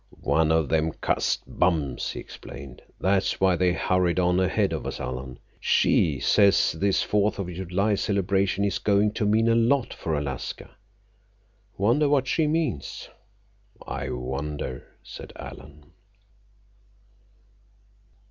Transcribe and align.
"One 0.19 0.51
of 0.51 0.67
them 0.67 0.93
cussed 0.93 1.43
bums," 1.59 2.09
he 2.09 2.19
explained. 2.19 2.81
"That's 2.99 3.39
why 3.39 3.55
they 3.55 3.71
hurried 3.73 4.19
on 4.19 4.39
ahead 4.39 4.73
of 4.73 4.87
us, 4.87 4.99
Alan. 4.99 5.37
She 5.59 6.19
says 6.19 6.71
this 6.71 7.03
Fourth 7.03 7.37
of 7.37 7.47
July 7.51 7.93
celebration 7.93 8.63
is 8.63 8.79
going 8.79 9.11
to 9.13 9.27
mean 9.27 9.47
a 9.47 9.53
lot 9.53 9.93
for 9.93 10.15
Alaska. 10.17 10.71
Wonder 11.77 12.09
what 12.09 12.25
she 12.25 12.47
means?" 12.47 13.09
"I 13.85 14.09
wonder," 14.09 14.87
said 15.03 15.33
Alan. 15.35 15.91